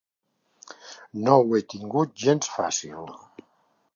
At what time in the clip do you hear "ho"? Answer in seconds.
1.41-1.59